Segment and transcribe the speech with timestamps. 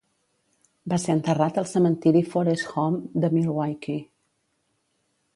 [0.93, 3.99] Va ser enterrat al cementiri Forest Home de Milwaukee.